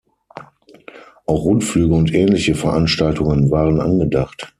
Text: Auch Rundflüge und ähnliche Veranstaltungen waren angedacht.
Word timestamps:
Auch 1.27 1.43
Rundflüge 1.45 1.93
und 1.93 2.11
ähnliche 2.11 2.55
Veranstaltungen 2.55 3.51
waren 3.51 3.79
angedacht. 3.79 4.49